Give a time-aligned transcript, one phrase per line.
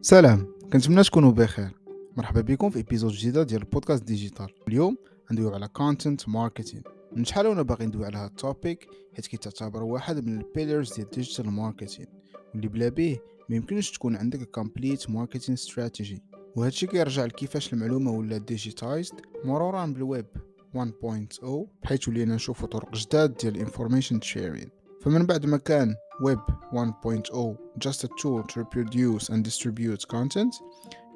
[0.00, 0.46] سلام.
[0.72, 1.70] كنتمنى تكونوا بخير.
[2.16, 4.46] مرحبا بكم في episode جديدة ديال البودكاست Digital.
[4.68, 4.96] اليوم
[5.32, 6.82] ندويو على content marketing
[7.16, 10.94] من شحال وأنا باغي ندوي على هذا ال topic حيت كيتعتبر واحد من ال pillars
[10.94, 12.06] ديال ال digital marketing
[12.54, 13.16] واللي بلا بيه
[13.48, 16.22] ما يمكنش تكون عندك complete marketing strategy
[16.56, 20.26] وهادشي كيرجع لكيفاش المعلومة ولا digitized مرورا بالويب
[20.76, 21.46] 1.0
[21.82, 24.68] بحيث ولينا نشوفوا طرق جداد ديال ال information sharing
[25.02, 26.40] فمن بعد ما كان Web
[26.72, 30.54] 1.0 just a tool to reproduce and distribute content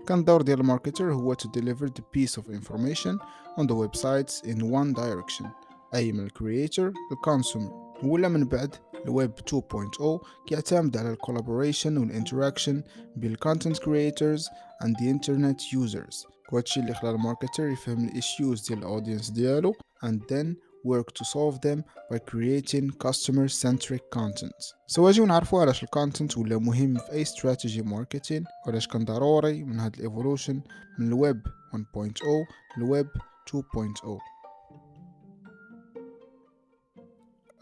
[0.06, 3.18] كان دور ديال ال marketer هو to deliver the piece of information
[3.58, 5.46] on the websites in one direction
[5.94, 11.98] أي من ال creator لل consumer ولا من بعد الويب 2.0 كيعتمد على ال collaboration
[11.98, 12.82] وال interaction
[13.16, 14.48] بين content creators
[14.82, 16.26] and the internet users.
[16.52, 21.12] وهادشي اللي خلى ال marketer يفهم ال issues ديال ال audience ديالو and then work
[21.14, 24.74] to solve them by creating customer centric content.
[24.86, 29.64] so اجيو نعرفوا علاش ال content ولا مهم في أي strategy marketing وعلاش كان ضروري
[29.64, 30.60] من هاد ال evolution
[30.98, 31.42] من الويب
[31.74, 33.08] 1.0 للويب
[33.50, 34.32] 2.0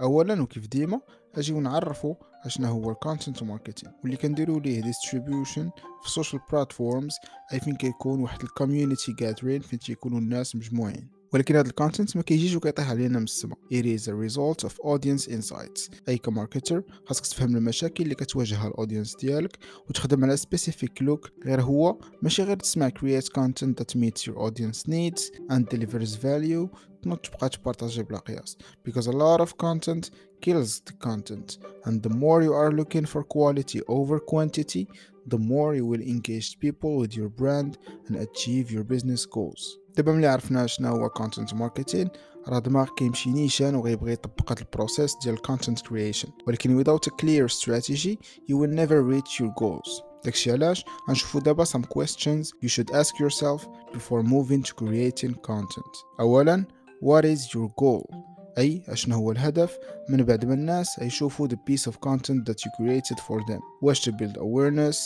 [0.01, 1.01] اولا وكيف ديما
[1.35, 2.15] اجيو نعرفوا
[2.45, 7.15] اشنا هو ال content marketing واللي كنديروا ليه distribution في ال social platforms
[7.53, 11.20] اي فين كيكون واحد ال community gathering فين تيكونوا الناس مجموعين.
[11.34, 15.28] ولكن هذا الكونتنت ما كيجيش وكيطيح علينا من السما it is a result of audience
[15.28, 19.58] insights اي كماركتر خاصك تفهم المشاكل اللي كتواجهها الاودينس ديالك
[19.90, 24.88] وتخدم على specific look غير هو ماشي غير تسمع create content that meets your audience
[24.88, 26.68] needs and delivers value
[27.02, 28.58] تنوض تبقى تبارطاجي بلا قياس
[28.90, 30.10] because a lot of content
[30.46, 34.88] kills the content and the more you are looking for quality over quantity
[35.34, 37.72] the more you will engage people with your brand
[38.08, 42.09] and achieve your business goals دابا ملي عرفنا شنو هو كونتنت ماركتين
[42.49, 47.49] راه دماغ كيمشي نيشان وغيبغي يطبق هاد البروسيس ديال content creation ولكن without a clear
[47.49, 48.19] strategy
[48.51, 53.19] you will never reach your goals داكشي علاش غنشوفو دابا some questions you should ask
[53.19, 56.65] yourself before moving to creating content اولا
[57.05, 58.17] what is your goal
[58.59, 62.71] أي أشنو هو الهدف من بعد ما الناس يشوفوا the piece of content that you
[62.77, 64.97] created for them واش to build awareness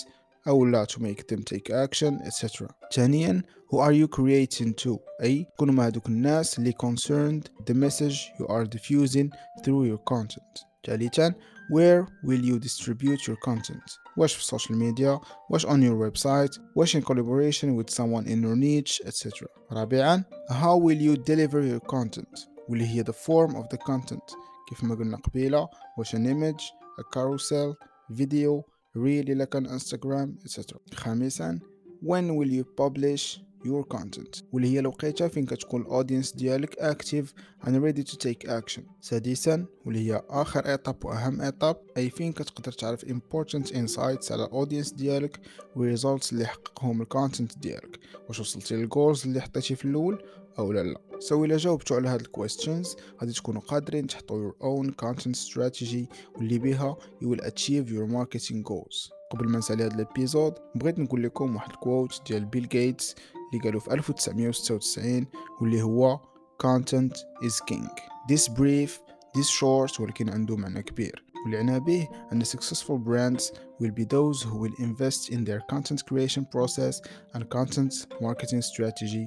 [0.48, 5.46] أو لا to make them take action etc ثانيا who are you creating to أي
[5.58, 9.30] كونوا مع هذوك الناس اللي concerned the message you are diffusing
[9.64, 11.34] through your content ثالثا
[11.72, 16.98] where will you distribute your content واش في السوشيال ميديا واش on your website واش
[16.98, 22.48] in collaboration with someone in your niche etc رابعا how will you deliver your content
[22.70, 24.36] واللي هي the form of the content
[24.70, 25.68] كيف ما قلنا قبيلة
[25.98, 26.64] واش an image
[27.00, 27.76] a carousel
[28.12, 28.64] video
[28.97, 31.59] ريلي لك Instagram etcetera خامسا
[32.05, 34.43] when will you publish your content?
[34.53, 37.27] واللي هي الوقيتة فين كتكون ال audience ديالك active
[37.67, 38.83] and ready to take action.
[39.01, 44.50] سادسا واللي هي آخر étape وأهم étape أي فين كتقدر تعرف important insights على ال
[44.50, 45.41] audience ديالك
[45.77, 47.99] results اللي حققهم ال content ديالك.
[48.29, 50.23] واش وصلتي لل goals اللي حطيتي في الأول
[50.59, 54.91] أو لا لا؟ so إلا جاوبتوا على هاد الكويستشنز غادي تكونوا قادرين تحطوا your own
[54.91, 59.11] content strategy واللي بها you will achieve your marketing goals.
[59.35, 63.15] قبل ما نسالي هاد الابيزود بغيت نقول لكم واحد الكوت ديال بيل غيتس
[63.53, 65.27] اللي قالوا في 1996
[65.61, 66.21] واللي هو
[66.63, 67.89] content is king
[68.33, 68.91] this brief
[69.39, 73.43] this short ولكن عنده معنى كبير واللي عناه به أن successful brands
[73.83, 77.01] will be those who will invest in their content creation process
[77.35, 79.27] and content marketing strategy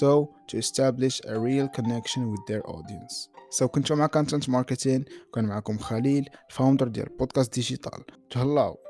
[0.00, 0.10] so
[0.48, 5.02] to establish a real connection with their audience so كنتو مع content marketing
[5.34, 8.87] كان معكم خليل ال founder ديال بودكاست Digital تهلاو